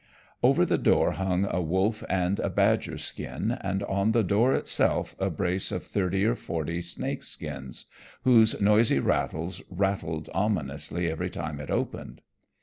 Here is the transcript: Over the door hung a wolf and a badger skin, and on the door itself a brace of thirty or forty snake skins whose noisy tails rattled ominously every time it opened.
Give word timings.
Over 0.41 0.65
the 0.65 0.79
door 0.79 1.11
hung 1.11 1.45
a 1.45 1.61
wolf 1.61 2.03
and 2.09 2.39
a 2.39 2.49
badger 2.49 2.97
skin, 2.97 3.51
and 3.61 3.83
on 3.83 4.13
the 4.13 4.23
door 4.23 4.51
itself 4.51 5.15
a 5.19 5.29
brace 5.29 5.71
of 5.71 5.83
thirty 5.85 6.25
or 6.25 6.33
forty 6.33 6.81
snake 6.81 7.21
skins 7.21 7.85
whose 8.23 8.59
noisy 8.59 8.99
tails 8.99 9.61
rattled 9.69 10.27
ominously 10.33 11.07
every 11.07 11.29
time 11.29 11.59
it 11.59 11.69
opened. 11.69 12.21